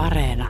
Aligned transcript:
Areena. 0.00 0.48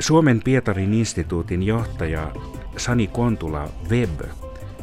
Suomen 0.00 0.40
Pietarin 0.44 0.94
instituutin 0.94 1.62
johtaja 1.62 2.30
Sani 2.76 3.06
Kontula 3.06 3.68
Web. 3.90 4.20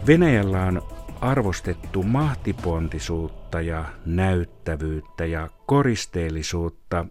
Venäjällä 0.07 0.63
on 0.63 0.81
arvostettu 1.21 2.04
mahtipontisuutta 2.04 3.61
ja 3.61 3.86
näyttävyyttä 4.05 5.25
ja 5.25 5.48
koristeellisuutta. 5.66 7.05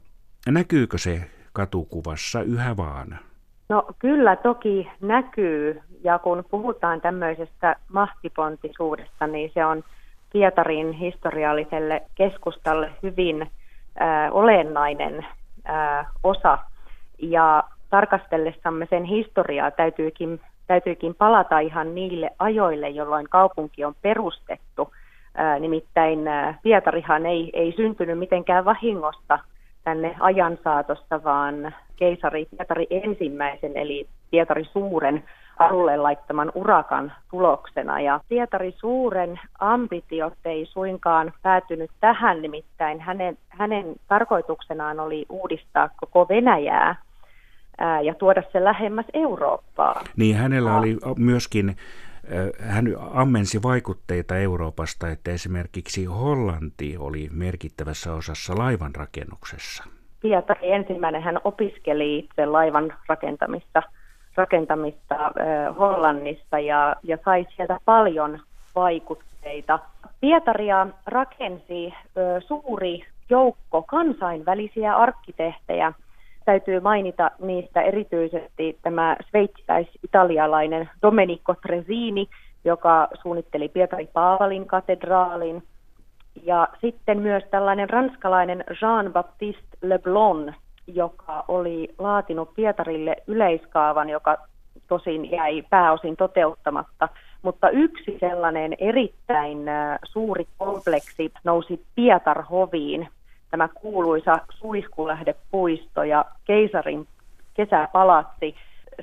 Näkyykö 0.49 0.99
se 0.99 1.31
katukuvassa 1.53 2.43
yhä 2.43 2.77
vaan? 2.77 3.19
No 3.69 3.87
kyllä 3.99 4.37
toki 4.37 4.89
näkyy, 5.01 5.81
ja 6.05 6.19
kun 6.19 6.45
puhutaan 6.51 7.01
tämmöisestä 7.01 7.77
mahtipontisuudesta, 7.89 9.27
niin 9.27 9.51
se 9.55 9.65
on 9.65 9.85
Pietarin 10.33 10.93
historialliselle 10.93 12.03
keskustalle 12.15 12.91
hyvin 13.03 13.43
äh, 13.43 13.49
olennainen 14.31 15.27
äh, 15.69 16.07
osa. 16.23 16.59
Ja 17.19 17.65
tarkastellessamme 17.91 18.87
sen 18.91 19.05
historiaa 19.05 19.71
täytyykin, 19.71 20.41
täytyykin 20.67 21.15
palata 21.15 21.59
ihan 21.59 21.95
niille 21.95 22.31
ajoille, 22.39 22.89
jolloin 22.89 23.29
kaupunki 23.29 23.85
on 23.85 23.95
perustettu. 24.03 24.93
Ää, 25.35 25.59
nimittäin 25.59 26.29
ää, 26.29 26.59
Pietarihan 26.63 27.27
ei, 27.27 27.51
ei 27.53 27.73
syntynyt 27.77 28.19
mitenkään 28.19 28.65
vahingosta 28.65 29.39
tänne 29.85 30.17
ajan 30.21 30.59
saatossa, 30.65 31.25
vaan 31.25 31.75
keisari 31.97 32.47
Pietari 32.57 32.87
ensimmäisen, 32.91 33.77
eli 33.77 34.07
Pietari 34.31 34.65
Suuren 34.65 35.25
alulle 35.61 35.97
laittaman 35.97 36.53
urakan 36.55 37.13
tuloksena. 37.31 38.01
Ja 38.01 38.21
Pietari 38.29 38.75
Suuren 38.79 39.41
ambitiot 39.61 40.35
ei 40.45 40.67
suinkaan 40.67 41.33
päätynyt 41.43 41.91
tähän, 42.01 42.43
nimittäin 42.43 43.01
hänen, 43.01 43.39
hänen 43.49 43.95
tarkoituksenaan 44.09 45.01
oli 45.01 45.27
uudistaa 45.29 45.89
koko 45.97 46.29
Venäjää 46.29 46.97
ja 48.03 48.15
tuoda 48.15 48.43
se 48.53 48.65
lähemmäs 48.65 49.07
Eurooppaa. 49.15 50.05
Niin 50.17 50.37
hänellä 50.37 50.77
oli 50.77 50.97
myöskin, 51.17 51.77
hän 52.61 52.87
ammensi 53.13 53.63
vaikutteita 53.63 54.37
Euroopasta, 54.37 55.09
että 55.09 55.31
esimerkiksi 55.31 56.05
Hollanti 56.05 56.97
oli 56.99 57.29
merkittävässä 57.33 58.15
osassa 58.15 58.59
laivan 58.59 58.95
rakennuksessa. 58.95 59.85
Pietari 60.21 60.73
ensimmäinen 60.73 61.23
hän 61.23 61.41
opiskeli 61.45 62.19
itse 62.19 62.47
laivan 62.47 62.93
rakentamista, 63.09 63.83
rakentamista 64.41 65.17
Hollannissa 65.79 66.59
ja, 66.59 66.97
ja 67.03 67.19
sai 67.25 67.47
sieltä 67.57 67.79
paljon 67.85 68.41
vaikutteita. 68.75 69.79
Pietaria 70.21 70.87
rakensi 71.07 71.95
suuri 72.47 73.05
joukko 73.31 73.83
kansainvälisiä 73.83 74.97
arkkitehtejä– 74.97 75.93
täytyy 76.51 76.81
mainita 76.81 77.31
niistä 77.39 77.81
erityisesti 77.83 78.79
tämä 78.83 79.17
sveitsiläis-italialainen 79.31 80.91
Domenico 81.03 81.55
Tresini, 81.55 82.29
joka 82.65 83.09
suunnitteli 83.23 83.69
Pietari 83.69 84.09
Paavalin 84.13 84.67
katedraalin. 84.67 85.63
Ja 86.43 86.69
sitten 86.81 87.19
myös 87.19 87.45
tällainen 87.51 87.91
ranskalainen 87.91 88.65
Jean-Baptiste 88.71 89.77
Leblon, 89.83 90.55
joka 90.87 91.45
oli 91.49 91.95
laatinut 91.99 92.55
Pietarille 92.55 93.17
yleiskaavan, 93.27 94.09
joka 94.09 94.37
tosin 94.89 95.31
jäi 95.31 95.63
pääosin 95.71 96.17
toteuttamatta. 96.17 97.09
Mutta 97.43 97.71
yksi 97.71 98.17
sellainen 98.21 98.75
erittäin 98.79 99.69
äh, 99.69 99.99
suuri 100.05 100.47
kompleksi 100.59 101.33
nousi 101.45 101.85
Pietarhoviin 101.95 103.09
tämä 103.51 103.69
kuuluisa 103.69 104.39
Suihkulähdepuisto 104.51 106.03
ja 106.03 106.25
keisarin 106.45 107.07
kesäpalatsi. 107.55 108.55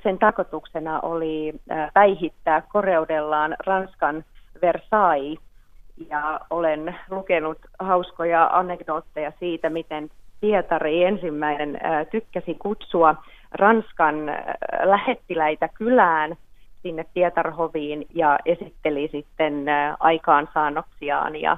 Sen 0.03 0.19
tarkoituksena 0.19 0.99
oli 0.99 1.53
päihittää 1.93 2.61
koreudellaan 2.61 3.55
Ranskan 3.65 4.23
Versailles. 4.61 5.39
Ja 6.09 6.39
olen 6.49 6.95
lukenut 7.09 7.57
hauskoja 7.79 8.49
anekdootteja 8.53 9.31
siitä, 9.39 9.69
miten 9.69 10.09
Pietari 10.41 11.03
ensimmäinen 11.03 11.79
tykkäsi 12.11 12.55
kutsua 12.55 13.15
Ranskan 13.51 14.15
lähettiläitä 14.83 15.67
kylään 15.67 16.35
sinne 16.81 17.05
Pietarhoviin 17.13 18.05
ja 18.13 18.39
esitteli 18.45 19.09
sitten 19.11 19.65
aikaansaannoksiaan 19.99 21.35
ja 21.35 21.57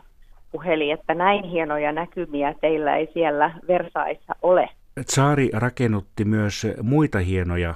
puheli, 0.51 0.91
että 0.91 1.13
näin 1.13 1.43
hienoja 1.43 1.91
näkymiä 1.91 2.53
teillä 2.61 2.95
ei 2.95 3.09
siellä 3.13 3.51
Versaissa 3.67 4.35
ole. 4.41 4.69
Tsaari 5.05 5.49
rakennutti 5.53 6.25
myös 6.25 6.67
muita 6.83 7.19
hienoja 7.19 7.73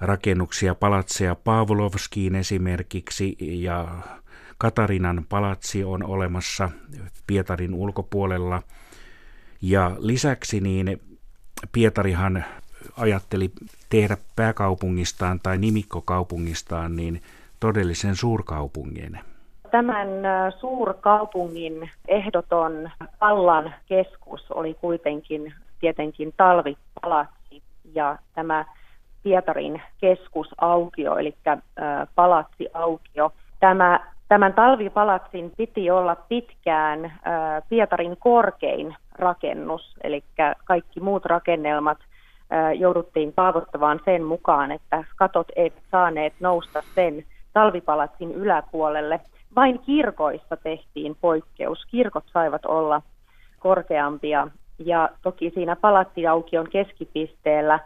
rakennuksia, 0.00 0.74
palatseja 0.74 1.34
Pavlovskiin 1.34 2.34
esimerkiksi 2.34 3.36
ja 3.40 3.86
Katarinan 4.58 5.24
palatsi 5.28 5.84
on 5.84 6.02
olemassa 6.04 6.70
Pietarin 7.26 7.74
ulkopuolella. 7.74 8.62
Ja 9.62 9.90
lisäksi 9.98 10.60
niin 10.60 11.00
Pietarihan 11.72 12.44
ajatteli 12.96 13.50
tehdä 13.90 14.16
pääkaupungistaan 14.36 15.40
tai 15.40 15.58
nimikkokaupungistaan 15.58 16.96
niin 16.96 17.22
todellisen 17.60 18.16
suurkaupungin. 18.16 19.18
Tämän 19.70 20.08
suurkaupungin 20.58 21.90
ehdoton 22.08 22.90
vallan 23.20 23.74
keskus 23.86 24.50
oli 24.50 24.74
kuitenkin 24.74 25.54
tietenkin 25.80 26.34
talvipalatsi 26.36 27.62
ja 27.94 28.18
tämä 28.34 28.64
Pietarin 29.22 29.82
keskusaukio, 30.00 31.16
eli 31.16 31.34
palatsiaukio. 32.14 33.32
Tämä, 33.60 34.00
tämän 34.28 34.54
talvipalatsin 34.54 35.52
piti 35.56 35.90
olla 35.90 36.16
pitkään 36.16 37.12
Pietarin 37.68 38.16
korkein 38.16 38.96
rakennus, 39.18 39.96
eli 40.02 40.24
kaikki 40.64 41.00
muut 41.00 41.24
rakennelmat 41.24 41.98
jouduttiin 42.78 43.32
kaavoittamaan 43.32 44.00
sen 44.04 44.24
mukaan, 44.24 44.72
että 44.72 45.04
katot 45.16 45.46
eivät 45.56 45.82
saaneet 45.90 46.34
nousta 46.40 46.82
sen 46.94 47.24
talvipalatsin 47.52 48.34
yläpuolelle– 48.34 49.20
vain 49.56 49.78
kirkoissa 49.78 50.56
tehtiin 50.56 51.16
poikkeus. 51.20 51.84
Kirkot 51.90 52.24
saivat 52.32 52.66
olla 52.66 53.02
korkeampia. 53.58 54.48
Ja 54.78 55.08
toki 55.22 55.50
siinä 55.54 55.76
palattiaukion 55.76 56.70
keskipisteellä 56.70 57.80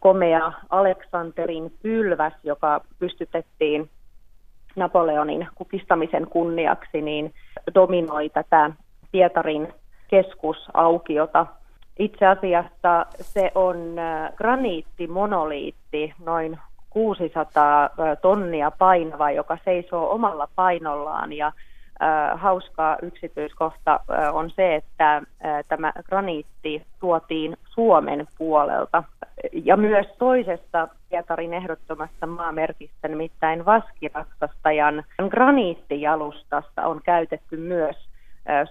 komea 0.00 0.52
Aleksanterin 0.70 1.72
pylväs, 1.82 2.32
joka 2.44 2.80
pystytettiin 2.98 3.90
Napoleonin 4.76 5.48
kukistamisen 5.54 6.26
kunniaksi, 6.26 7.02
niin 7.02 7.34
dominoi 7.74 8.28
tätä 8.28 8.70
Pietarin 9.12 9.68
keskusaukiota. 10.08 11.46
Itse 11.98 12.26
asiassa 12.26 13.06
se 13.20 13.52
on 13.54 13.76
graniittimonoliitti, 14.36 16.14
noin 16.24 16.58
600 16.90 17.90
tonnia 18.22 18.70
painava, 18.70 19.30
joka 19.30 19.58
seisoo 19.64 20.10
omalla 20.10 20.48
painollaan 20.56 21.32
ja 21.32 21.52
hauska 22.34 22.96
yksityiskohta 23.02 24.00
on 24.32 24.50
se, 24.50 24.74
että 24.74 25.22
tämä 25.68 25.92
graniitti 26.02 26.82
tuotiin 27.00 27.56
Suomen 27.64 28.28
puolelta. 28.38 29.04
Ja 29.52 29.76
myös 29.76 30.06
toisessa 30.18 30.88
Pietarin 31.10 31.54
ehdottomassa 31.54 32.26
maamerkissä, 32.26 33.08
nimittäin 33.08 33.64
Vaskiratsastajan 33.64 35.04
graniittijalustassa 35.30 36.82
on 36.82 37.00
käytetty 37.04 37.56
myös 37.56 37.96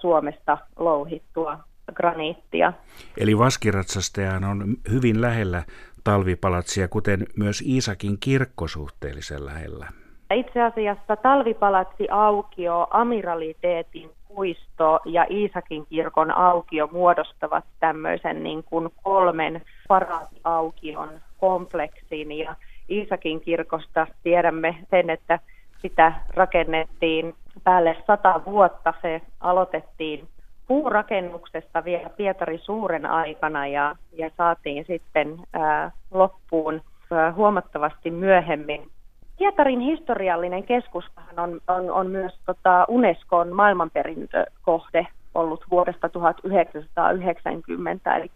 Suomesta 0.01 0.57
louhittua 0.80 1.60
graniittia. 1.94 2.74
Eli 3.18 3.38
Vaskiratsastajan 3.38 4.44
on 4.44 4.66
hyvin 4.92 5.22
lähellä 5.22 5.63
talvipalatsia, 6.04 6.88
kuten 6.88 7.27
myös 7.38 7.62
Iisakin 7.62 8.18
kirkko 8.19 8.68
suhteellisen 8.68 9.45
lähellä. 9.45 9.88
Itse 10.33 10.62
asiassa 10.62 11.16
talvipalatsi 11.16 12.07
aukio, 12.12 12.88
amiraliteetin 12.92 14.10
puisto 14.27 15.00
ja 15.06 15.25
Iisakin 15.30 15.86
kirkon 15.86 16.31
aukio 16.31 16.89
muodostavat 16.92 17.66
tämmöisen 17.80 18.44
niin 18.44 18.63
kuin 18.63 18.89
kolmen 19.04 19.62
paraatiaukion 19.88 21.10
kompleksin 21.38 22.31
ja 22.31 22.56
Iisakin 22.89 23.42
kirkosta 23.42 24.07
tiedämme 24.24 24.75
sen, 24.89 25.10
että 25.10 25.39
sitä 25.86 26.14
rakennettiin 26.34 27.36
päälle 27.64 27.98
sata 28.08 28.42
vuotta. 28.46 28.94
Se 29.02 29.22
aloitettiin 29.40 30.28
puurakennuksesta 30.68 31.84
vielä 31.84 32.10
Pietari 32.10 32.58
Suuren 32.58 33.06
aikana 33.06 33.68
ja, 33.68 33.96
ja 34.18 34.30
saatiin 34.38 34.86
sitten 34.88 35.38
ää, 35.54 35.92
loppuun 36.12 36.82
ää, 37.12 37.34
huomattavasti 37.34 38.12
myöhemmin. 38.12 38.90
Pietarin 39.38 39.80
historiallinen 39.80 40.64
keskus 40.64 41.06
on, 41.38 41.62
on, 41.68 41.92
on 41.92 42.08
myös 42.08 42.40
tota 42.46 42.86
Unescon 42.88 43.56
maailmanperintökohde 43.56 45.08
ollut 45.36 45.66
vuodesta 45.72 46.10
1990, 46.10 48.16
eli 48.16 48.32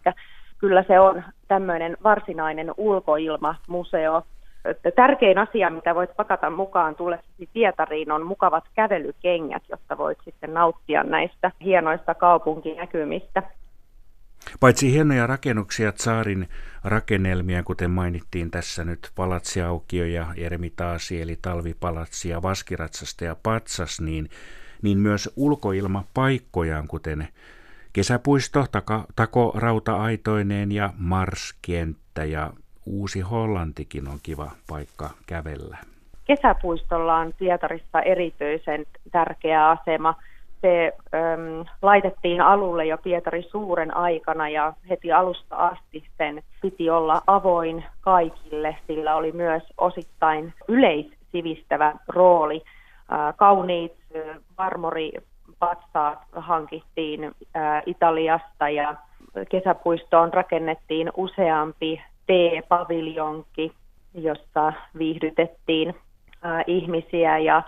kyllä 0.58 0.82
se 0.82 1.00
on 1.00 1.22
tämmöinen 1.48 1.96
varsinainen 2.04 2.74
ulkoilmamuseo. 2.76 4.22
Tärkein 4.96 5.38
asia, 5.38 5.70
mitä 5.70 5.94
voit 5.94 6.16
pakata 6.16 6.50
mukaan 6.50 6.94
tullessasi 6.94 7.48
Pietariin, 7.52 8.12
on 8.12 8.26
mukavat 8.26 8.64
kävelykengät, 8.74 9.62
jotta 9.68 9.98
voit 9.98 10.18
sitten 10.24 10.54
nauttia 10.54 11.02
näistä 11.02 11.50
hienoista 11.64 12.14
kaupunkinäkymistä. 12.14 13.42
Paitsi 14.60 14.92
hienoja 14.92 15.26
rakennuksia, 15.26 15.92
Tsaarin 15.92 16.48
rakennelmia, 16.84 17.62
kuten 17.62 17.90
mainittiin 17.90 18.50
tässä 18.50 18.84
nyt 18.84 19.10
palatsiaukio 19.14 20.04
ja 20.04 20.26
ermitaasi, 20.36 21.22
eli 21.22 21.38
talvipalatsi 21.42 22.28
ja 22.28 22.42
vaskiratsasta 22.42 23.24
ja 23.24 23.36
patsas, 23.42 24.00
niin, 24.00 24.28
niin 24.82 24.98
myös 24.98 25.32
ulkoilmapaikkojaan, 25.36 26.88
kuten 26.88 27.28
kesäpuisto, 27.92 28.66
taka, 28.72 29.04
tako 29.16 29.52
rauta-aitoineen 29.56 30.72
ja 30.72 30.92
Marskenttä 30.98 32.24
ja 32.24 32.50
Uusi 32.86 33.20
Hollantikin 33.20 34.08
on 34.08 34.18
kiva 34.22 34.50
paikka 34.68 35.10
kävellä. 35.26 35.76
Kesäpuistolla 36.24 37.16
on 37.16 37.32
Pietarissa 37.38 38.02
erityisen 38.02 38.86
tärkeä 39.12 39.68
asema– 39.68 40.14
se 40.60 40.92
äm, 41.14 41.64
laitettiin 41.82 42.40
alulle 42.40 42.86
jo 42.86 42.98
Pietari 42.98 43.42
suuren 43.42 43.96
aikana 43.96 44.48
ja 44.48 44.72
heti 44.90 45.12
alusta 45.12 45.56
asti 45.56 46.04
sen 46.18 46.42
piti 46.62 46.90
olla 46.90 47.22
avoin 47.26 47.84
kaikille, 48.00 48.76
sillä 48.86 49.16
oli 49.16 49.32
myös 49.32 49.62
osittain 49.78 50.54
yleissivistävä 50.68 51.94
rooli. 52.08 52.62
Äh, 53.12 53.34
kauniit 53.36 53.92
äh, 54.16 54.36
marmoripatsaat 54.58 56.18
hankittiin 56.32 57.24
äh, 57.24 57.82
Italiasta 57.86 58.68
ja 58.68 58.94
kesäpuistoon 59.48 60.32
rakennettiin 60.34 61.10
useampi 61.16 62.02
T-paviljonki, 62.30 63.72
jossa 64.14 64.72
viihdytettiin 64.98 65.88
äh, 66.44 66.64
ihmisiä 66.66 67.38
ja 67.38 67.62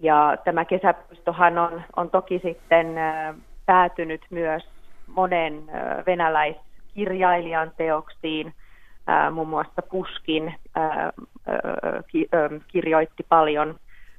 ja 0.00 0.36
tämä 0.44 0.64
kesäpuistohan 0.64 1.58
on, 1.58 1.82
on 1.96 2.10
toki 2.10 2.40
sitten 2.44 2.86
päätynyt 3.66 4.20
myös 4.30 4.62
monen 5.06 5.62
venäläiskirjailijan 6.06 7.72
teoksiin. 7.76 8.54
Muun 9.32 9.48
muassa 9.48 9.82
Puskin 9.90 10.54
kirjoitti 12.68 13.26
paljon 13.28 13.74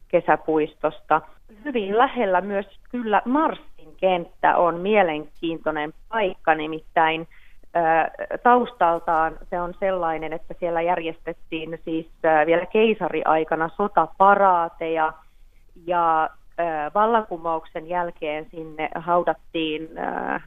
kesäpuistosta. 0.07 1.21
Hyvin 1.65 1.97
lähellä 1.97 2.41
myös 2.41 2.79
kyllä 2.91 3.21
Marsin 3.25 3.95
kenttä 3.97 4.57
on 4.57 4.75
mielenkiintoinen 4.75 5.93
paikka, 6.09 6.55
nimittäin 6.55 7.27
taustaltaan 8.43 9.37
se 9.49 9.61
on 9.61 9.73
sellainen, 9.79 10.33
että 10.33 10.53
siellä 10.59 10.81
järjestettiin 10.81 11.79
siis 11.85 12.07
vielä 12.45 12.65
keisariaikana 12.65 13.69
sotaparaateja– 13.77 15.13
ja 15.87 16.29
vallankumouksen 16.95 17.87
jälkeen 17.87 18.47
sinne 18.51 18.89
haudattiin 18.95 19.89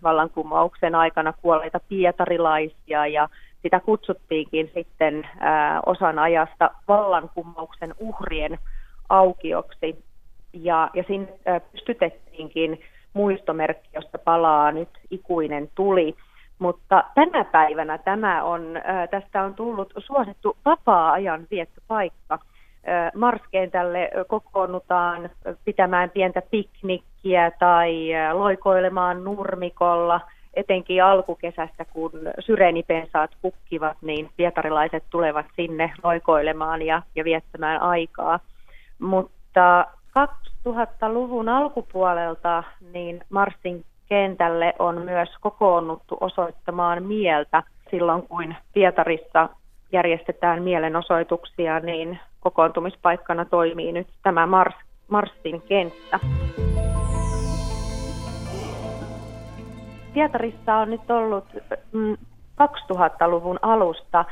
vallankumouksen 0.03 0.95
aikana 0.95 1.33
kuolleita 1.33 1.81
pietarilaisia 1.89 3.07
ja 3.07 3.29
sitä 3.63 3.81
kutsuttiinkin 3.81 4.71
sitten 4.75 5.29
osan 5.87 6.19
ajasta 6.19 6.71
vallankumouksen 6.89 7.95
uhrien 7.99 8.59
aukioksi. 9.09 10.05
Ja, 10.53 10.91
ja 10.95 11.05
sinne 11.07 11.61
pystytettiinkin 11.73 12.81
muistomerkki, 13.13 13.89
josta 13.95 14.19
palaa 14.19 14.73
nyt 14.73 14.89
ikuinen 15.11 15.71
tuli. 15.75 16.17
Mutta 16.63 17.05
tänä 17.15 17.45
päivänä 17.45 17.99
tämä 17.99 18.43
on, 18.43 18.63
tästä 19.11 19.43
on 19.43 19.55
tullut 19.55 19.93
suosittu 19.99 20.57
vapaa-ajan 20.65 21.47
viettopaikka– 21.51 22.39
Marskentälle 23.15 24.11
kokoonnutaan 24.29 25.31
pitämään 25.65 26.11
pientä 26.11 26.43
piknikkiä 26.51 27.51
tai 27.59 28.09
loikoilemaan 28.33 29.25
nurmikolla. 29.25 30.21
Etenkin 30.55 31.05
alkukesästä, 31.05 31.85
kun 31.85 32.13
syreenipensaat 32.41 33.31
kukkivat, 33.43 33.97
niin 34.03 34.31
pietarilaiset 34.37 35.05
tulevat 35.11 35.47
sinne 35.57 35.93
loikoilemaan 36.03 36.83
ja, 36.83 37.03
ja 37.15 37.25
viettämään 37.25 37.81
aikaa. 37.81 38.41
Mutta 38.99 39.87
2000-luvun 40.69 41.49
alkupuolelta 41.49 42.63
niin 42.93 43.21
Marsin 43.31 43.85
kentälle 44.13 44.75
on 44.79 45.03
myös 45.03 45.29
kokoonnuttu 45.41 46.17
osoittamaan 46.21 47.03
mieltä 47.03 47.63
silloin, 47.91 48.23
kun 48.29 48.55
Pietarissa 48.75 49.49
järjestetään 49.93 50.63
mielenosoituksia, 50.63 51.81
niin 51.81 52.19
kokoontumispaikkana 52.41 53.45
toimii 53.45 53.93
nyt 53.93 54.07
tämä 54.23 54.47
Mars, 54.47 54.75
Marsin 55.09 55.63
kenttä. 55.63 56.19
Pietarissa 60.15 60.75
on 60.75 60.91
nyt 60.91 61.11
ollut 61.11 61.45
2000-luvun 62.63 63.59
mm, 63.63 63.69
alusta 63.71 64.25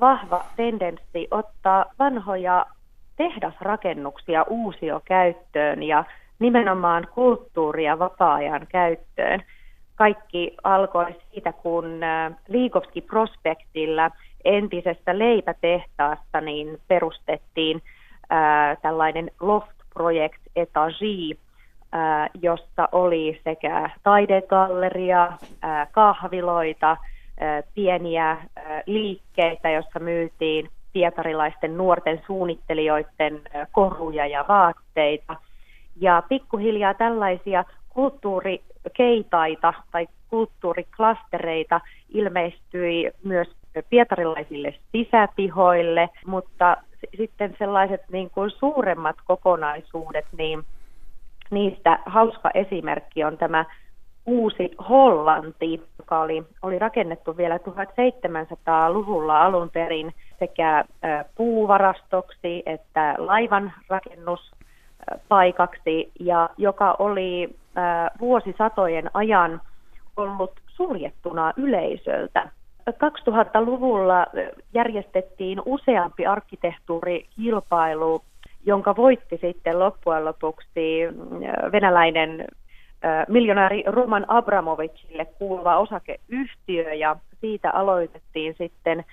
vahva 0.00 0.44
tendenssi 0.56 1.28
ottaa 1.30 1.84
vanhoja 1.98 2.66
tehdasrakennuksia 3.16 4.44
uusio 4.48 5.00
käyttöön 5.04 5.82
ja 5.82 6.04
nimenomaan 6.42 7.08
kulttuuria 7.14 7.98
vapaa-ajan 7.98 8.66
käyttöön. 8.68 9.42
Kaikki 9.94 10.56
alkoi 10.64 11.14
siitä, 11.30 11.52
kun 11.52 12.00
Liikovski 12.48 13.00
Prospektilla 13.00 14.10
entisestä 14.44 15.18
leipätehtaasta 15.18 16.40
niin 16.40 16.78
perustettiin 16.88 17.82
ää, 18.30 18.76
tällainen 18.76 19.30
loft-projekt 19.40 20.40
Etagi, 20.56 21.38
ää, 21.92 22.28
jossa 22.42 22.88
oli 22.92 23.40
sekä 23.44 23.90
taidegalleria, 24.02 25.32
ää, 25.62 25.86
kahviloita, 25.92 26.96
ää, 27.40 27.62
pieniä 27.74 28.28
ää, 28.28 28.82
liikkeitä, 28.86 29.70
jossa 29.70 29.98
myytiin 29.98 30.68
pietarilaisten 30.92 31.76
nuorten 31.76 32.22
suunnittelijoiden 32.26 33.40
koruja 33.72 34.26
ja 34.26 34.44
vaatteita. 34.48 35.36
Ja 36.00 36.22
pikkuhiljaa 36.28 36.94
tällaisia 36.94 37.64
kulttuurikeitaita 37.88 39.74
tai 39.92 40.06
kulttuuriklastereita 40.30 41.80
ilmestyi 42.08 43.10
myös 43.24 43.48
pietarilaisille 43.90 44.74
sisäpihoille, 44.92 46.08
mutta 46.26 46.76
sitten 47.16 47.56
sellaiset 47.58 48.00
niin 48.12 48.30
kuin 48.30 48.50
suuremmat 48.50 49.16
kokonaisuudet, 49.24 50.26
niin 50.38 50.62
niistä 51.50 51.98
hauska 52.06 52.50
esimerkki 52.54 53.24
on 53.24 53.38
tämä 53.38 53.64
uusi 54.26 54.70
Hollanti, 54.88 55.82
joka 55.98 56.20
oli, 56.20 56.42
oli 56.62 56.78
rakennettu 56.78 57.36
vielä 57.36 57.56
1700-luvulla 57.56 59.42
alun 59.42 59.70
perin 59.70 60.14
sekä 60.38 60.84
puuvarastoksi 61.34 62.62
että 62.66 63.14
laivan 63.18 63.72
rakennuspaikaksi, 65.06 66.12
ja 66.20 66.50
joka 66.56 66.96
oli 66.98 67.56
vuosisatojen 68.20 69.10
ajan 69.14 69.60
ollut 70.16 70.52
suljettuna 70.66 71.52
yleisöltä. 71.56 72.48
2000-luvulla 72.90 74.26
järjestettiin 74.74 75.62
useampi 75.64 76.26
arkkitehtuurikilpailu, 76.26 78.22
jonka 78.66 78.96
voitti 78.96 79.38
sitten 79.40 79.78
loppujen 79.78 80.24
lopuksi 80.24 80.98
venäläinen 81.72 82.44
miljonääri 83.28 83.84
Roman 83.86 84.24
Abramovicille 84.28 85.24
kuuluva 85.24 85.78
osakeyhtiö. 85.78 86.94
Ja 86.94 87.16
siitä 87.40 87.70
aloitettiin 87.70 88.54
sitten 88.58 89.04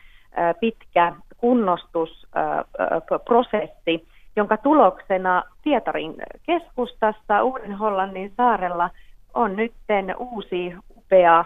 pitkä 0.60 1.14
kunnostusprosessi, 1.38 4.08
jonka 4.40 4.58
tuloksena 4.58 5.44
Pietarin 5.64 6.16
keskustassa 6.44 7.44
Uuden-Hollannin 7.44 8.34
saarella 8.38 8.90
on 9.34 9.56
nyt 9.56 9.74
uusi 10.18 10.74
upea 10.98 11.46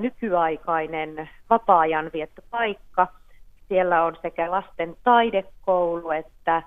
nykyaikainen 0.00 1.28
vapaa-ajan 1.50 2.10
viettopaikka. 2.12 3.06
Siellä 3.68 4.04
on 4.04 4.16
sekä 4.22 4.50
lasten 4.50 4.96
taidekoulu 5.04 6.10
että 6.10 6.62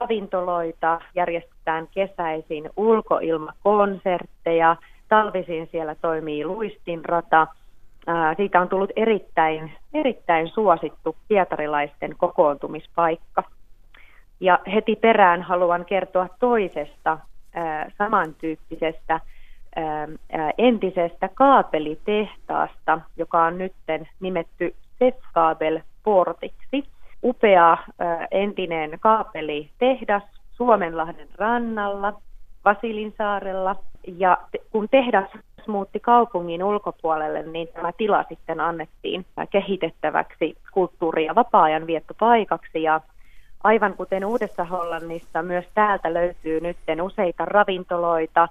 ravintoloita, 0.00 1.00
järjestetään 1.14 1.88
kesäisin 1.94 2.70
ulkoilmakonsertteja, 2.76 4.76
talvisin 5.08 5.68
siellä 5.72 5.94
toimii 5.94 6.44
luistinrata. 6.44 7.46
Siitä 8.36 8.60
on 8.60 8.68
tullut 8.68 8.92
erittäin, 8.96 9.72
erittäin 9.94 10.48
suosittu 10.48 11.16
pietarilaisten 11.28 12.14
kokoontumispaikka. 12.16 13.42
Ja 14.44 14.58
heti 14.74 14.96
perään 14.96 15.42
haluan 15.42 15.84
kertoa 15.84 16.28
toisesta 16.38 17.18
samantyyppisestä 17.98 19.20
entisestä 20.58 21.28
kaapelitehtaasta, 21.34 23.00
joka 23.16 23.42
on 23.44 23.58
nyt 23.58 23.72
nimetty 24.20 24.74
Sefkabel 24.98 25.80
Portiksi. 26.02 26.84
Upea 27.22 27.76
entinen 28.30 28.98
kaapelitehdas 29.00 30.22
Suomenlahden 30.52 31.28
rannalla, 31.38 32.12
Vasilinsaarella. 32.64 33.76
Ja 34.06 34.38
kun 34.72 34.88
tehdas 34.88 35.30
muutti 35.66 36.00
kaupungin 36.00 36.64
ulkopuolelle, 36.64 37.42
niin 37.42 37.68
tämä 37.68 37.92
tila 37.92 38.24
sitten 38.28 38.60
annettiin 38.60 39.26
kehitettäväksi 39.50 40.56
kulttuuri- 40.72 41.24
ja 41.24 41.34
vapaa-ajan 41.34 41.86
viettopaikaksi. 41.86 42.82
Ja 42.82 43.00
aivan 43.64 43.94
kuten 43.94 44.24
Uudessa 44.24 44.64
Hollannissa, 44.64 45.42
myös 45.42 45.64
täältä 45.74 46.14
löytyy 46.14 46.60
nyt 46.60 46.76
useita 47.02 47.44
ravintoloita, 47.44 48.48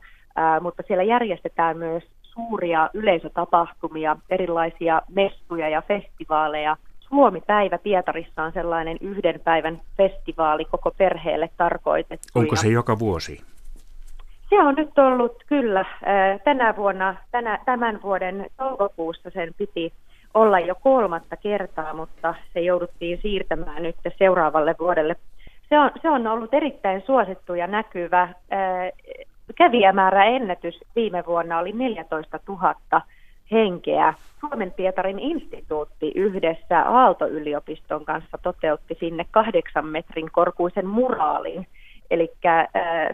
mutta 0.62 0.84
siellä 0.88 1.03
järjestetään 1.03 1.77
myös 1.77 2.03
suuria 2.22 2.89
yleisötapahtumia, 2.93 4.17
erilaisia 4.29 5.01
messuja 5.10 5.70
ja 5.70 5.82
festivaaleja. 5.82 6.77
Suomi-päivä 7.00 7.77
Pietarissa 7.77 8.43
on 8.43 8.51
sellainen 8.51 8.98
yhden 9.01 9.39
päivän 9.39 9.82
festivaali 9.98 10.65
koko 10.65 10.91
perheelle 10.98 11.50
tarkoitettu. 11.58 12.27
Onko 12.36 12.55
se 12.55 12.67
joka 12.67 13.00
vuosi? 13.00 13.41
Se 14.50 14.60
on 14.60 14.75
nyt 14.75 15.00
ollut 15.00 15.43
kyllä 15.48 15.86
tänä 16.43 16.75
vuonna, 16.75 17.15
tänä, 17.32 17.60
tämän 17.65 18.00
vuoden 18.03 18.46
toukokuussa 18.58 19.29
sen 19.29 19.53
piti 19.58 19.93
olla 20.33 20.59
jo 20.59 20.75
kolmatta 20.75 21.37
kertaa, 21.37 21.93
mutta 21.93 22.35
se 22.53 22.59
jouduttiin 22.59 23.19
siirtämään 23.21 23.83
nyt 23.83 23.95
seuraavalle 24.17 24.75
vuodelle. 24.79 25.15
Se 25.69 25.79
on, 25.79 25.91
se 26.01 26.09
on 26.09 26.27
ollut 26.27 26.53
erittäin 26.53 27.03
suosittu 27.05 27.53
ja 27.53 27.67
näkyvä. 27.67 28.29
Kävijämäärä 29.55 30.25
ennätys 30.25 30.79
viime 30.95 31.23
vuonna 31.27 31.59
oli 31.59 31.71
14 31.71 32.39
000 32.47 32.75
henkeä. 33.51 34.13
Suomen 34.39 34.71
Pietarin 34.71 35.19
instituutti 35.19 36.11
yhdessä 36.15 36.81
Aalto-yliopiston 36.81 38.05
kanssa 38.05 38.37
toteutti 38.43 38.97
sinne 38.99 39.25
kahdeksan 39.31 39.85
metrin 39.85 40.31
korkuisen 40.31 40.87
muraalin. 40.87 41.67
Eli 42.11 42.31
äh, 42.45 42.67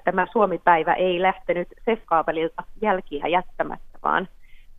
tämä 0.04 0.28
Suomi-päivä 0.32 0.94
ei 0.94 1.22
lähtenyt 1.22 1.68
Sefkaapelilta 1.86 2.64
jälkiä 2.82 3.28
jättämättä, 3.28 4.00
vaan 4.04 4.28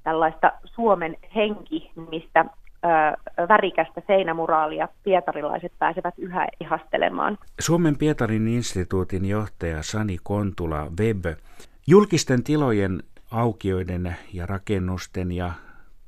tällaista 0.04 0.52
Suomen 0.64 1.16
henki, 1.34 1.90
mistä 2.10 2.44
värikästä 3.48 4.02
seinämuraalia 4.06 4.88
pietarilaiset 5.04 5.72
pääsevät 5.78 6.14
yhä 6.18 6.46
ihastelemaan. 6.60 7.38
Suomen 7.60 7.98
Pietarin 7.98 8.48
instituutin 8.48 9.24
johtaja 9.24 9.82
Sani 9.82 10.16
Kontula 10.22 10.86
Web. 11.00 11.24
Julkisten 11.86 12.44
tilojen 12.44 13.02
aukioiden 13.30 14.16
ja 14.32 14.46
rakennusten 14.46 15.32
ja 15.32 15.52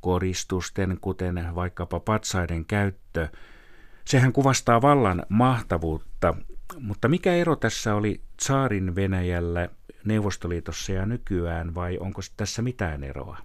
koristusten, 0.00 0.98
kuten 1.00 1.48
vaikkapa 1.54 2.00
patsaiden 2.00 2.64
käyttö, 2.64 3.28
sehän 4.04 4.32
kuvastaa 4.32 4.82
vallan 4.82 5.22
mahtavuutta, 5.28 6.34
mutta 6.80 7.08
mikä 7.08 7.34
ero 7.34 7.56
tässä 7.56 7.94
oli 7.94 8.20
Tsaarin 8.36 8.94
Venäjällä, 8.94 9.68
Neuvostoliitossa 10.04 10.92
ja 10.92 11.06
nykyään, 11.06 11.74
vai 11.74 11.98
onko 11.98 12.20
tässä 12.36 12.62
mitään 12.62 13.04
eroa? 13.04 13.38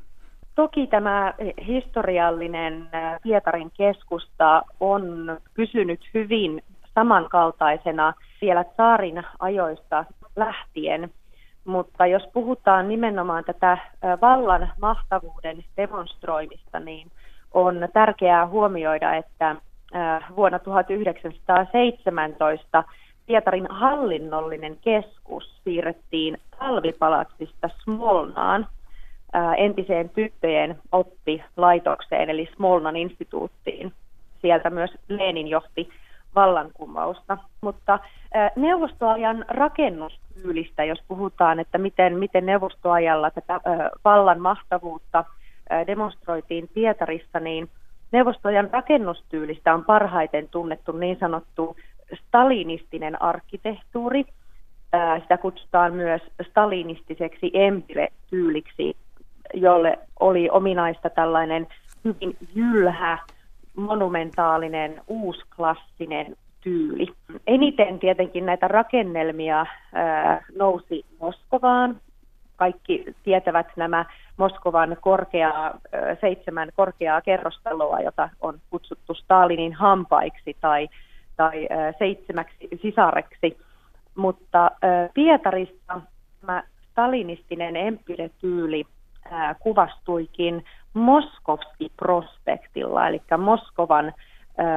Toki 0.58 0.88
tämä 0.88 1.34
historiallinen 1.68 2.90
Pietarin 3.24 3.72
keskusta 3.78 4.62
on 4.80 5.38
pysynyt 5.54 6.00
hyvin 6.14 6.64
samankaltaisena 6.96 8.14
vielä 8.42 8.66
saarin 8.78 9.24
ajoista 9.40 10.06
lähtien, 10.36 11.10
mutta 11.66 12.06
jos 12.06 12.24
puhutaan 12.34 12.88
nimenomaan 12.88 13.44
tätä 13.44 13.78
vallan 14.22 14.70
mahtavuuden 14.82 15.64
demonstroimista, 15.78 16.80
niin 16.80 17.12
on 17.54 17.88
tärkeää 17.94 18.48
huomioida, 18.48 19.16
että 19.16 19.56
vuonna 20.36 20.60
1917 20.60 22.84
Pietarin 23.26 23.68
hallinnollinen 23.70 24.78
keskus 24.82 25.62
siirrettiin 25.64 26.38
talvipalatsista 26.60 27.70
Smolnaan 27.84 28.68
entiseen 29.58 30.10
tyttöjen 30.10 30.78
oppilaitokseen, 30.92 32.30
eli 32.30 32.50
Smolnan 32.56 32.96
instituuttiin. 32.96 33.94
Sieltä 34.42 34.70
myös 34.70 34.92
Lenin 35.08 35.48
johti 35.48 35.90
vallankumousta. 36.36 37.38
Mutta 37.62 38.00
neuvostoajan 38.56 39.46
rakennustyylistä, 39.48 40.84
jos 40.84 41.00
puhutaan, 41.08 41.60
että 41.60 41.78
miten, 41.78 42.18
miten 42.18 42.46
neuvostoajalla 42.46 43.32
tätä 43.32 43.62
vallan 44.06 44.42
mahtavuutta 44.42 45.26
demonstroitiin 45.88 46.70
Pietarissa, 46.74 47.40
niin 47.40 47.70
neuvostoajan 48.12 48.70
rakennustyylistä 48.72 49.74
on 49.74 49.86
parhaiten 49.86 50.50
tunnettu 50.50 50.92
niin 50.92 51.18
sanottu 51.20 51.76
stalinistinen 52.28 53.22
arkkitehtuuri. 53.22 54.26
Sitä 55.22 55.38
kutsutaan 55.38 55.94
myös 55.94 56.22
stalinistiseksi 56.50 57.52
empire-tyyliksi 57.54 58.96
jolle 59.54 60.00
oli 60.20 60.50
ominaista 60.50 61.10
tällainen 61.10 61.68
hyvin 62.06 62.38
jylhä, 62.56 63.18
monumentaalinen, 63.76 65.02
uusklassinen 65.08 66.36
tyyli. 66.62 67.08
Eniten 67.48 68.00
tietenkin 68.00 68.46
näitä 68.46 68.68
rakennelmia 68.68 69.66
nousi 70.60 71.06
Moskovaan. 71.20 72.02
Kaikki 72.56 73.16
tietävät 73.24 73.68
nämä 73.76 74.06
Moskovan 74.38 74.98
korkeaa, 75.02 75.80
seitsemän 76.22 76.70
korkeaa 76.76 77.22
kerrostaloa, 77.22 78.00
jota 78.00 78.30
on 78.42 78.60
kutsuttu 78.70 79.14
Stalinin 79.14 79.74
hampaiksi 79.74 80.58
tai, 80.62 80.88
tai 81.36 81.68
seitsemäksi 82.00 82.68
sisareksi. 82.82 83.58
Mutta 84.16 84.72
Pietarissa 85.14 86.02
tämä 86.42 86.64
stalinistinen 86.92 87.76
empire-tyyli 87.76 88.86
kuvastuikin 89.60 90.66
Moskovski-prospektilla, 90.94 93.08
eli 93.08 93.22
Moskovan 93.38 94.14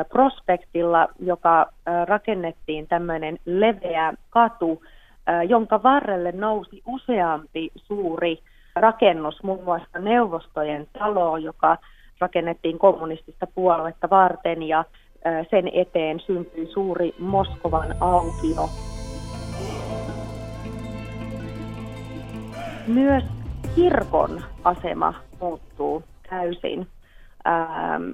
prospektilla, 0.09 1.09
joka 1.19 1.67
rakennettiin 2.07 2.89
tämmöinen 2.89 3.39
leveä 3.45 4.13
katu, 4.31 4.83
jonka 5.49 5.83
varrelle 5.83 6.33
nousi 6.33 6.83
useampi 6.87 7.71
suuri 7.77 8.39
rakennus, 8.77 9.43
muun 9.43 9.65
muassa 9.65 9.99
neuvostojen 9.99 10.87
talo, 10.99 11.37
joka 11.37 11.77
rakennettiin 12.21 12.79
kommunistista 12.79 13.47
puoluetta 13.55 14.11
varten 14.11 14.63
ja 14.63 14.85
sen 15.51 15.71
eteen 15.73 16.21
syntyi 16.21 16.67
suuri 16.67 17.15
Moskovan 17.19 17.95
aukio. 18.01 18.69
Myös 22.87 23.25
kirkon 23.75 24.43
asema 24.65 25.15
muuttuu 25.41 26.05
täysin. 26.31 26.87
Ähm, 27.47 28.13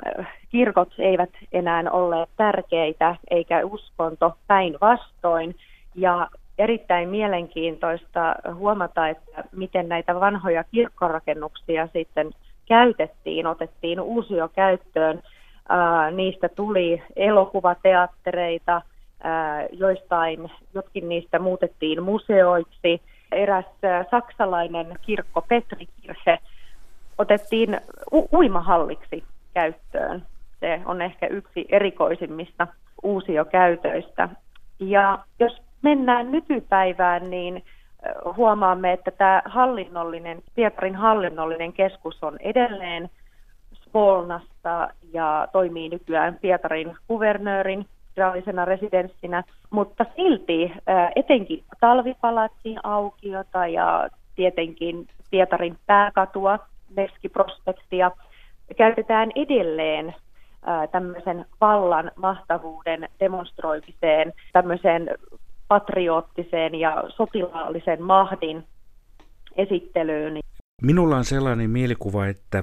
kirkot 0.48 0.88
eivät 0.98 1.30
enää 1.52 1.82
ole 1.90 2.26
tärkeitä 2.36 3.16
eikä 3.30 3.64
uskonto 3.64 4.36
päinvastoin. 4.46 5.56
Ja 5.94 6.28
erittäin 6.58 7.08
mielenkiintoista 7.08 8.34
huomata, 8.54 9.08
että 9.08 9.44
miten 9.52 9.88
näitä 9.88 10.20
vanhoja 10.20 10.64
kirkkorakennuksia 10.64 11.88
sitten 11.92 12.30
käytettiin, 12.68 13.46
otettiin 13.46 14.00
uusio 14.00 14.48
käyttöön. 14.48 15.22
Äh, 15.70 16.12
niistä 16.12 16.48
tuli 16.48 17.02
elokuvateattereita, 17.16 18.76
äh, 18.76 18.82
joistain 19.72 20.50
jotkin 20.74 21.08
niistä 21.08 21.38
muutettiin 21.38 22.02
museoiksi– 22.02 23.00
eräs 23.32 23.64
saksalainen 24.10 24.86
kirkko 25.02 25.42
Petrikirche 25.42 26.38
otettiin 27.18 27.80
u- 28.12 28.28
uimahalliksi 28.32 29.24
käyttöön. 29.54 30.22
Se 30.60 30.80
on 30.84 31.02
ehkä 31.02 31.26
yksi 31.26 31.66
erikoisimmista 31.68 32.66
uusiokäytöistä. 33.02 34.28
Ja 34.80 35.18
jos 35.38 35.62
mennään 35.82 36.32
nykypäivään, 36.32 37.30
niin 37.30 37.64
huomaamme, 38.36 38.92
että 38.92 39.10
tämä 39.10 39.42
hallinnollinen, 39.44 40.42
Pietarin 40.54 40.96
hallinnollinen 40.96 41.72
keskus 41.72 42.22
on 42.22 42.36
edelleen 42.40 43.10
Spolnassa 43.74 44.88
ja 45.12 45.48
toimii 45.52 45.88
nykyään 45.88 46.38
Pietarin 46.40 46.96
kuvernöörin 47.06 47.86
virallisena 48.16 48.64
residenssinä, 48.64 49.44
mutta 49.70 50.06
silti 50.16 50.72
etenkin 51.16 51.64
talvipalatsin 51.80 52.78
aukiota 52.82 53.66
ja 53.66 54.08
tietenkin 54.36 55.08
Pietarin 55.30 55.78
pääkatua, 55.86 56.58
Meskiprospektia, 56.96 58.10
käytetään 58.76 59.30
edelleen 59.34 60.14
tämmöisen 60.92 61.46
vallan 61.60 62.10
mahtavuuden 62.16 63.08
demonstroimiseen, 63.20 64.32
tämmöiseen 64.52 65.08
patriottiseen 65.68 66.74
ja 66.74 67.04
sotilaallisen 67.08 68.02
mahdin 68.02 68.64
esittelyyn. 69.56 70.38
Minulla 70.82 71.16
on 71.16 71.24
sellainen 71.24 71.70
mielikuva, 71.70 72.26
että 72.26 72.62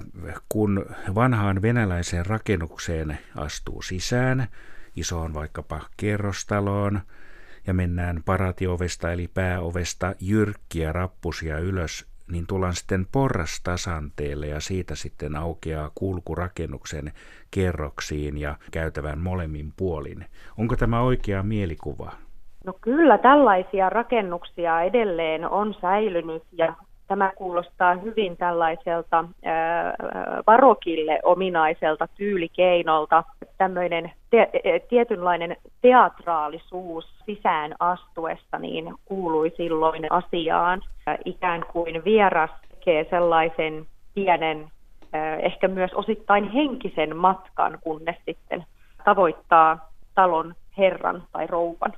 kun 0.50 0.86
vanhaan 1.16 1.62
venäläiseen 1.62 2.26
rakennukseen 2.26 3.18
astuu 3.38 3.82
sisään, 3.82 4.48
isoon 4.96 5.34
vaikkapa 5.34 5.80
kerrostaloon, 5.98 7.02
ja 7.68 7.74
mennään 7.74 8.22
paratioovesta 8.26 9.12
eli 9.12 9.28
pääovesta 9.34 10.14
jyrkkiä 10.20 10.92
rappusia 10.92 11.60
ylös, 11.60 12.08
niin 12.32 12.48
tullaan 12.48 12.74
sitten 12.74 13.08
porrastasanteelle 13.12 14.48
ja 14.48 14.60
siitä 14.60 14.96
sitten 14.96 15.36
aukeaa 15.36 15.92
kulkurakennuksen 15.96 17.12
kerroksiin 17.52 18.38
ja 18.38 18.56
käytävän 18.72 19.20
molemmin 19.20 19.74
puolin. 19.78 20.26
Onko 20.58 20.76
tämä 20.76 21.02
oikea 21.02 21.44
mielikuva? 21.44 22.12
No 22.66 22.74
kyllä 22.82 23.18
tällaisia 23.18 23.90
rakennuksia 23.90 24.82
edelleen 24.82 25.50
on 25.50 25.76
säilynyt 25.82 26.44
ja 26.52 26.76
Tämä 27.08 27.32
kuulostaa 27.36 27.96
hyvin 27.96 28.38
tällaiselta 28.38 29.26
ää, 29.46 29.94
barokille 30.46 31.20
ominaiselta 31.24 32.08
tyylikeinolta. 32.08 33.24
Tämmöinen 33.58 34.12
te- 34.30 34.50
tietynlainen 34.90 35.56
teatraalisuus 35.82 37.06
sisään 37.26 37.76
astuessa 37.80 38.60
niin 38.60 38.94
kuului 39.06 39.54
silloin 39.58 40.12
asiaan. 40.12 40.82
Ikään 41.26 41.66
kuin 41.74 42.04
vieras 42.06 42.52
tekee 42.70 43.08
sellaisen 43.10 43.86
pienen, 44.14 44.68
ehkä 45.40 45.68
myös 45.68 45.94
osittain 45.94 46.52
henkisen 46.52 47.16
matkan, 47.18 47.78
kunnes 47.82 48.16
sitten 48.26 48.66
tavoittaa 49.06 49.90
talon 50.16 50.56
herran 50.78 51.24
tai 51.32 51.48
rouvan. 51.48 51.94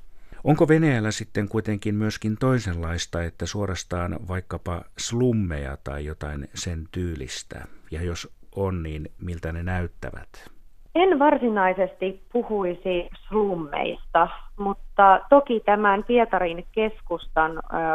Onko 0.46 0.68
Venäjällä 0.68 1.12
sitten 1.12 1.50
kuitenkin 1.50 1.96
myöskin 1.96 2.38
toisenlaista, 2.40 3.24
että 3.24 3.46
suorastaan 3.46 4.18
vaikkapa 4.28 4.82
slummeja 4.98 5.78
tai 5.84 6.06
jotain 6.06 6.48
sen 6.54 6.84
tyylistä? 6.92 7.66
Ja 7.92 8.04
jos 8.04 8.36
on, 8.56 8.84
niin 8.84 9.10
miltä 9.22 9.54
ne 9.54 9.64
näyttävät? 9.64 10.52
En 10.96 11.20
varsinaisesti 11.20 12.24
puhuisi 12.34 13.10
slummeista, 13.28 14.28
mutta 14.58 15.20
toki 15.30 15.60
tämän 15.60 16.04
Pietarin 16.04 16.66
keskustan 16.72 17.52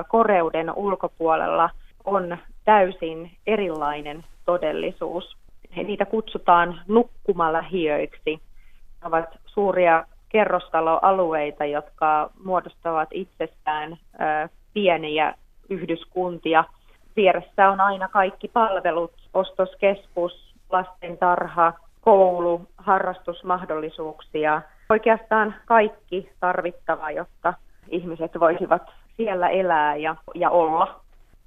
koreuden 0.09 0.73
ulkopuolella 0.76 1.71
on 2.04 2.38
täysin 2.64 3.30
erilainen 3.47 4.25
todellisuus. 4.45 5.37
Niitä 5.76 6.04
kutsutaan 6.04 6.80
nukkumalähiöiksi. 6.88 8.40
Ne 9.00 9.09
ovat 9.09 9.38
suuria 9.47 10.04
kerrostaloalueita, 10.31 11.65
jotka 11.65 12.31
muodostavat 12.45 13.09
itsestään 13.13 13.99
pieniä 14.75 15.35
yhdyskuntia. 15.71 16.65
Vieressä 17.17 17.71
on 17.71 17.81
aina 17.81 18.09
kaikki 18.09 18.49
palvelut, 18.49 19.13
ostoskeskus, 19.35 20.55
lastentarha, 20.71 21.73
koulu, 22.01 22.67
harrastusmahdollisuuksia, 22.77 24.63
oikeastaan 24.91 25.55
kaikki 25.67 26.33
tarvittava, 26.41 27.11
jotta 27.11 27.55
ihmiset 27.89 28.31
voisivat 28.41 28.83
siellä 29.17 29.49
elää 29.49 29.97
ja, 29.97 30.17
ja 30.35 30.51
olla. 30.51 31.01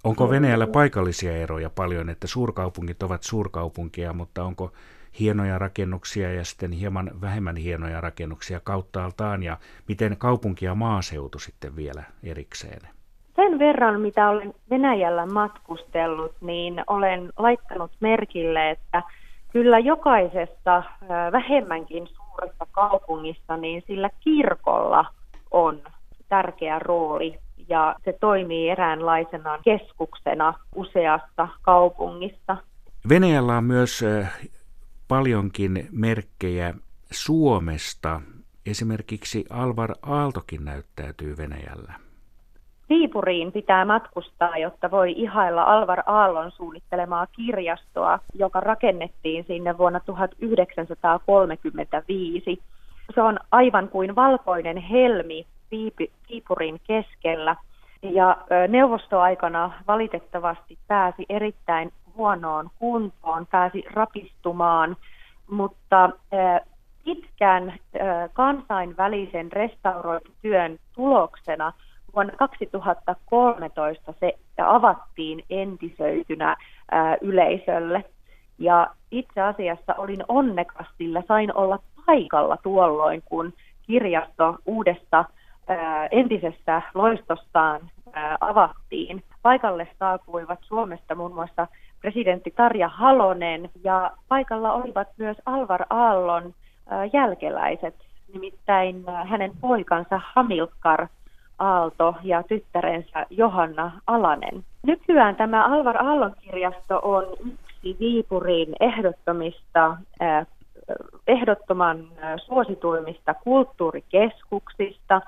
Onko 0.04 0.30
Venäjällä 0.30 0.68
paikallisia 0.68 1.38
eroja 1.38 1.70
paljon, 1.70 2.10
että 2.10 2.28
suurkaupungit 2.28 3.04
ovat 3.04 3.24
suurkaupunkia, 3.24 4.13
mutta 4.13 4.44
onko 4.44 4.72
hienoja 5.20 5.60
rakennuksia 5.60 6.34
ja 6.34 6.46
sitten 6.46 6.72
hieman 6.72 7.12
vähemmän 7.22 7.55
hienoja 7.55 8.01
rakennuksia 8.01 8.60
kauttaaltaan 8.60 9.43
ja 9.43 9.58
miten 9.88 10.17
kaupunki 10.17 10.65
ja 10.65 10.75
maaseutu 10.75 11.39
sitten 11.39 11.75
vielä 11.75 12.03
erikseen? 12.24 12.82
Sen 13.36 13.60
verran, 13.60 14.01
mitä 14.01 14.29
olen 14.29 14.53
Venäjällä 14.70 15.25
matkustellut, 15.25 16.36
niin 16.41 16.84
olen 16.88 17.34
laittanut 17.38 17.91
merkille, 17.99 18.69
että 18.69 19.04
kyllä 19.52 19.80
jokaisessa 19.80 20.84
vähemmänkin 21.32 22.08
suuressa 22.08 22.67
kaupungissa, 22.71 23.58
niin 23.58 23.84
sillä 23.88 24.10
kirkolla 24.19 25.06
on 25.52 25.82
tärkeä 26.30 26.80
rooli 26.80 27.39
ja 27.69 27.95
se 28.06 28.17
toimii 28.19 28.69
eräänlaisena 28.69 29.60
keskuksena 29.63 30.54
useasta 30.76 31.47
kaupungista. 31.62 32.58
Venäjällä 33.10 33.58
on 33.58 33.63
myös 33.63 34.06
paljonkin 35.08 35.88
merkkejä 35.92 36.74
Suomesta. 37.12 38.22
Esimerkiksi 38.66 39.46
Alvar 39.50 39.96
Aaltokin 40.02 40.66
näyttäytyy 40.66 41.38
Venäjällä. 41.38 41.94
Viipuriin 42.89 43.52
pitää 43.52 43.86
matkustaa, 43.86 44.58
jotta 44.58 44.92
voi 44.92 45.12
ihailla 45.12 45.63
Alvar 45.63 46.04
Aallon 46.06 46.52
suunnittelemaa 46.52 47.28
kirjastoa, 47.28 48.20
joka 48.34 48.60
rakennettiin 48.60 49.46
sinne 49.48 49.78
vuonna 49.78 50.00
1935. 50.00 52.62
Se 53.16 53.22
on 53.22 53.39
aivan 53.52 53.89
kuin 53.89 54.16
valkoinen 54.16 54.78
helmi 54.78 55.48
Viipurin 56.30 56.82
keskellä. 56.88 57.56
Ja 58.02 58.38
neuvostoaikana 58.68 59.72
valitettavasti 59.88 60.78
pääsi 60.88 61.26
erittäin 61.30 61.92
huonoon 62.17 62.69
kuntoon, 62.80 63.47
pääsi 63.52 63.84
rapistumaan, 63.93 64.97
mutta 65.49 66.10
pitkän 67.06 67.73
kansainvälisen 68.34 69.52
restaurointityön 69.52 70.78
tuloksena 70.95 71.73
vuonna 72.15 72.34
2013 72.34 74.13
se 74.19 74.34
avattiin 74.63 75.43
entisöitynä 75.49 76.56
yleisölle. 77.21 78.04
Ja 78.60 78.88
itse 79.12 79.41
asiassa 79.41 79.93
olin 79.97 80.23
onnekas, 80.28 80.88
sillä 80.97 81.23
sain 81.28 81.58
olla 81.58 81.80
paikalla 82.06 82.58
tuolloin, 82.58 83.21
kun 83.26 83.54
kirjasto 83.82 84.56
uudesta 84.65 85.26
entisessä 86.12 86.82
loistostaan 86.93 87.82
avattiin. 88.41 89.23
Paikalle 89.41 89.88
saapuivat 89.99 90.60
Suomesta 90.62 91.15
muun 91.15 91.34
muassa 91.34 91.67
presidentti 92.04 92.52
Tarja 92.52 92.88
Halonen 92.88 93.70
ja 93.84 94.12
paikalla 94.28 94.74
olivat 94.74 95.08
myös 95.18 95.38
Alvar 95.46 95.86
Aallon 95.89 96.54
jälkeläiset, 97.13 97.96
nimittäin 98.34 99.04
hänen 99.24 99.52
poikansa 99.62 100.22
Hamilkar 100.34 101.08
Aalto 101.60 102.16
ja 102.24 102.44
tyttärensä 102.44 103.26
Johanna 103.30 103.92
Alanen. 104.08 104.63
Nykyään 104.84 105.36
tämä 105.36 105.66
Alvar 105.66 105.98
Aallon 105.98 106.36
kirjasto 106.42 107.00
on 107.04 107.24
yksi 107.46 107.98
Viipurin 108.00 108.76
ehdottomista 108.80 109.98
ehdottoman 111.28 111.98
suosituimmista 112.38 113.34
kulttuurikeskuksista. 113.34 115.22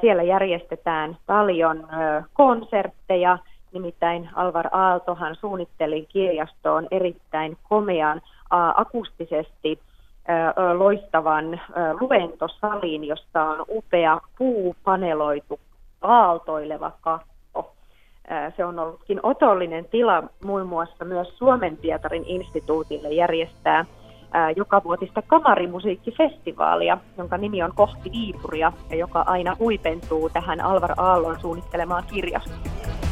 Siellä 0.00 0.22
järjestetään 0.22 1.16
paljon 1.26 1.88
konsertteja, 2.32 3.38
Nimittäin 3.74 4.30
Alvar 4.34 4.68
Aaltohan 4.72 5.36
suunnitteli 5.36 6.06
kirjastoon 6.06 6.88
erittäin 6.90 7.56
komean 7.68 8.20
akustisesti 8.74 9.78
loistavan 10.74 11.60
luentosalin, 12.00 13.04
jossa 13.04 13.42
on 13.42 13.64
upea 13.68 14.20
puupaneloitu 14.38 15.60
aaltoileva 16.02 16.92
katto. 17.00 17.72
Se 18.56 18.64
on 18.64 18.78
ollutkin 18.78 19.20
otollinen 19.22 19.84
tila 19.84 20.22
muun 20.44 20.66
muassa 20.66 21.04
myös 21.04 21.38
Suomen 21.38 21.76
Pietarin 21.76 22.24
instituutille 22.26 23.08
järjestää 23.08 23.84
joka 24.56 24.84
vuotista 24.84 25.22
kamarimusiikkifestivaalia, 25.22 26.98
jonka 27.18 27.38
nimi 27.38 27.62
on 27.62 27.72
Kohti 27.74 28.10
Viipuria 28.12 28.72
ja 28.90 28.96
joka 28.96 29.24
aina 29.26 29.56
huipentuu 29.58 30.30
tähän 30.30 30.60
Alvar 30.60 30.94
Aallon 30.96 31.40
suunnittelemaan 31.40 32.04
kirjastoon. 32.12 33.03